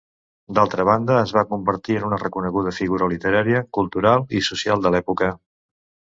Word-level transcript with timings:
D'altra 0.59 0.85
banda, 0.87 1.17
es 1.25 1.33
va 1.37 1.43
convertir 1.51 1.97
en 1.99 2.07
una 2.07 2.19
reconeguda 2.21 2.73
figura 2.79 3.11
literària, 3.13 3.61
cultural 3.81 4.27
i 4.41 4.43
social 4.51 4.85
de 4.89 4.95
l'època. 4.97 5.31